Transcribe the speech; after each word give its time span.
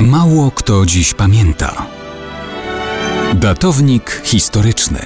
Mało 0.00 0.50
kto 0.50 0.86
dziś 0.86 1.14
pamięta. 1.14 1.86
Datownik 3.34 4.22
historyczny 4.24 4.98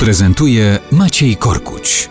prezentuje 0.00 0.78
Maciej 0.92 1.36
Korkuć. 1.36 2.10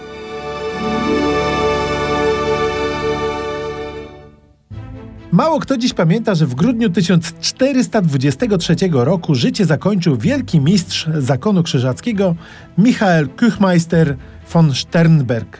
Mało 5.31 5.59
kto 5.59 5.77
dziś 5.77 5.93
pamięta, 5.93 6.35
że 6.35 6.45
w 6.45 6.55
grudniu 6.55 6.89
1423 6.89 8.75
roku 8.91 9.35
życie 9.35 9.65
zakończył 9.65 10.17
wielki 10.17 10.59
mistrz 10.59 11.07
zakonu 11.17 11.63
krzyżackiego 11.63 12.35
Michael 12.77 13.27
Küchmeister 13.27 14.15
von 14.53 14.75
Sternberg. 14.75 15.57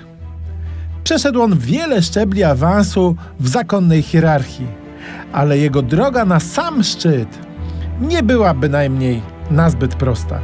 Przeszedł 1.04 1.42
on 1.42 1.58
wiele 1.58 2.02
szczebli 2.02 2.44
awansu 2.44 3.16
w 3.40 3.48
zakonnej 3.48 4.02
hierarchii, 4.02 4.81
ale 5.34 5.58
jego 5.58 5.82
droga 5.82 6.26
na 6.26 6.40
sam 6.40 6.84
szczyt 6.84 7.40
nie 8.02 8.24
była 8.24 8.54
bynajmniej 8.54 9.22
nazbyt 9.52 9.96
prosta. 9.96 10.40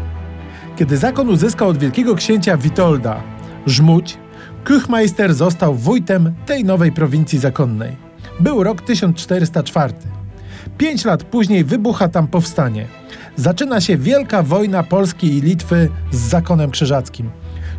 Kiedy 0.75 0.97
zakon 0.97 1.29
uzyskał 1.29 1.69
od 1.69 1.77
wielkiego 1.77 2.15
księcia 2.15 2.57
Witolda 2.57 3.23
Żmudź, 3.65 4.17
Küchmeister 4.63 5.33
został 5.33 5.75
wójtem 5.75 6.33
tej 6.45 6.65
nowej 6.65 6.91
prowincji 6.91 7.39
zakonnej. 7.39 7.95
Był 8.39 8.63
rok 8.63 8.81
1404. 8.81 9.93
Pięć 10.77 11.05
lat 11.05 11.23
później 11.23 11.63
wybucha 11.63 12.07
tam 12.07 12.27
powstanie. 12.27 12.85
Zaczyna 13.35 13.81
się 13.81 13.97
wielka 13.97 14.43
wojna 14.43 14.83
Polski 14.83 15.37
i 15.37 15.41
Litwy 15.41 15.89
z 16.11 16.17
zakonem 16.17 16.71
krzyżackim. 16.71 17.29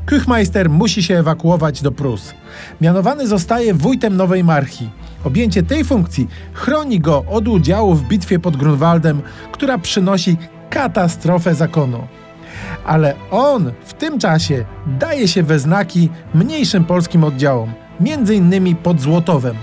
Küchmeister 0.06 0.70
musi 0.70 1.02
się 1.02 1.18
ewakuować 1.18 1.82
do 1.82 1.92
Prus. 1.92 2.34
Mianowany 2.80 3.26
zostaje 3.26 3.74
wójtem 3.74 4.16
Nowej 4.16 4.44
Marchi. 4.44 4.90
Objęcie 5.24 5.62
tej 5.62 5.84
funkcji 5.84 6.28
chroni 6.52 7.00
go 7.00 7.24
od 7.30 7.48
udziału 7.48 7.94
w 7.94 8.08
bitwie 8.08 8.38
pod 8.38 8.56
Grunwaldem, 8.56 9.22
która 9.52 9.78
przynosi 9.78 10.36
katastrofę 10.70 11.54
zakonu. 11.54 12.06
Ale 12.84 13.14
on 13.30 13.72
w 13.84 13.92
tym 13.92 14.18
czasie 14.18 14.64
daje 14.86 15.28
się 15.28 15.42
we 15.42 15.58
znaki 15.58 16.08
mniejszym 16.34 16.84
polskim 16.84 17.24
oddziałom, 17.24 17.72
innymi 18.34 18.76
pod 18.76 19.00
Złotowem. 19.00 19.56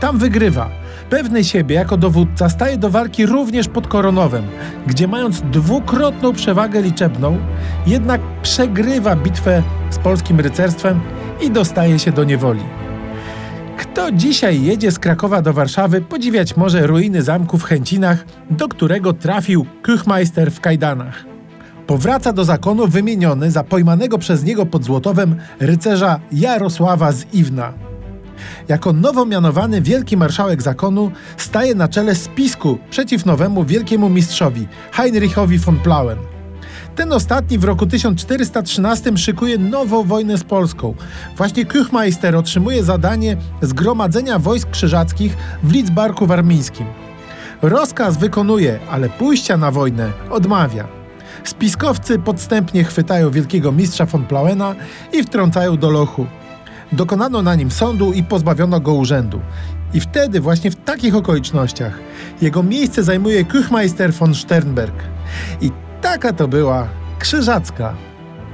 Tam 0.00 0.18
wygrywa. 0.18 0.70
Pewny 1.10 1.44
siebie 1.44 1.74
jako 1.74 1.96
dowódca 1.96 2.48
staje 2.48 2.78
do 2.78 2.90
walki 2.90 3.26
również 3.26 3.68
pod 3.68 3.86
Koronowem, 3.86 4.44
gdzie 4.86 5.08
mając 5.08 5.42
dwukrotną 5.42 6.32
przewagę 6.32 6.82
liczebną, 6.82 7.38
jednak 7.86 8.20
przegrywa 8.42 9.16
bitwę 9.16 9.62
z 9.90 9.98
polskim 9.98 10.40
rycerstwem 10.40 11.00
i 11.40 11.50
dostaje 11.50 11.98
się 11.98 12.12
do 12.12 12.24
niewoli. 12.24 12.60
Kto 13.98 14.12
dzisiaj 14.12 14.62
jedzie 14.62 14.90
z 14.90 14.98
Krakowa 14.98 15.42
do 15.42 15.52
Warszawy, 15.52 16.00
podziwiać 16.00 16.56
może 16.56 16.86
ruiny 16.86 17.22
zamku 17.22 17.58
w 17.58 17.64
Chęcinach, 17.64 18.24
do 18.50 18.68
którego 18.68 19.12
trafił 19.12 19.66
Küchmeister 19.82 20.50
w 20.50 20.60
kajdanach. 20.60 21.24
Powraca 21.86 22.32
do 22.32 22.44
zakonu 22.44 22.86
wymieniony 22.86 23.50
za 23.50 23.64
pojmanego 23.64 24.18
przez 24.18 24.44
niego 24.44 24.66
pod 24.66 24.84
Złotowem 24.84 25.36
rycerza 25.60 26.20
Jarosława 26.32 27.12
z 27.12 27.34
Iwna. 27.34 27.72
Jako 28.68 28.92
nowo 28.92 29.26
mianowany 29.26 29.82
wielki 29.82 30.16
marszałek 30.16 30.62
zakonu 30.62 31.10
staje 31.36 31.74
na 31.74 31.88
czele 31.88 32.14
spisku 32.14 32.78
przeciw 32.90 33.26
nowemu 33.26 33.64
wielkiemu 33.64 34.08
mistrzowi 34.08 34.68
Heinrichowi 34.92 35.58
von 35.58 35.78
Plauen. 35.78 36.37
Ten 36.98 37.12
ostatni 37.12 37.58
w 37.58 37.64
roku 37.64 37.86
1413 37.86 39.16
szykuje 39.16 39.58
nową 39.58 40.04
wojnę 40.04 40.38
z 40.38 40.44
Polską. 40.44 40.94
Właśnie 41.36 41.66
Küchmeister 41.66 42.36
otrzymuje 42.36 42.84
zadanie 42.84 43.36
zgromadzenia 43.62 44.38
wojsk 44.38 44.70
krzyżackich 44.70 45.36
w 45.62 45.72
Lidzbarku 45.72 46.26
Warmińskim. 46.26 46.86
Rozkaz 47.62 48.16
wykonuje, 48.16 48.78
ale 48.90 49.08
pójścia 49.08 49.56
na 49.56 49.70
wojnę 49.70 50.12
odmawia. 50.30 50.88
Spiskowcy 51.44 52.18
podstępnie 52.18 52.84
chwytają 52.84 53.30
wielkiego 53.30 53.72
mistrza 53.72 54.06
von 54.06 54.26
Plauena 54.26 54.74
i 55.12 55.22
wtrącają 55.22 55.76
do 55.76 55.90
lochu. 55.90 56.26
Dokonano 56.92 57.42
na 57.42 57.54
nim 57.54 57.70
sądu 57.70 58.12
i 58.12 58.22
pozbawiono 58.22 58.80
go 58.80 58.94
urzędu. 58.94 59.40
I 59.94 60.00
wtedy, 60.00 60.40
właśnie 60.40 60.70
w 60.70 60.76
takich 60.76 61.14
okolicznościach, 61.14 61.98
jego 62.42 62.62
miejsce 62.62 63.02
zajmuje 63.02 63.44
Küchmeister 63.44 64.12
von 64.12 64.34
Sternberg. 64.34 64.94
I 65.60 65.70
taka 66.00 66.32
to 66.32 66.48
była 66.48 66.88
krzyżacka 67.18 67.94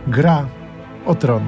gra 0.07 0.47
o 1.07 1.15
tron. 1.15 1.43